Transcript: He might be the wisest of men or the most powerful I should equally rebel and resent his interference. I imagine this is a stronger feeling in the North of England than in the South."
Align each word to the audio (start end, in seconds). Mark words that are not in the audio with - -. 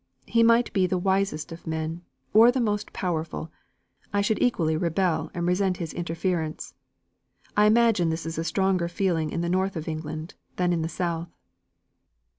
He 0.25 0.41
might 0.41 0.73
be 0.73 0.87
the 0.87 0.97
wisest 0.97 1.51
of 1.51 1.67
men 1.67 2.01
or 2.33 2.51
the 2.51 2.59
most 2.59 2.91
powerful 2.91 3.51
I 4.11 4.21
should 4.21 4.41
equally 4.41 4.75
rebel 4.75 5.29
and 5.35 5.45
resent 5.45 5.77
his 5.77 5.93
interference. 5.93 6.73
I 7.55 7.67
imagine 7.67 8.09
this 8.09 8.25
is 8.25 8.39
a 8.39 8.43
stronger 8.43 8.87
feeling 8.87 9.29
in 9.29 9.41
the 9.41 9.47
North 9.47 9.75
of 9.75 9.87
England 9.87 10.33
than 10.55 10.73
in 10.73 10.81
the 10.81 10.89
South." 10.89 11.29